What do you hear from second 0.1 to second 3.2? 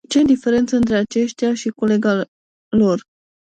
diferență între aceștia și colega lor.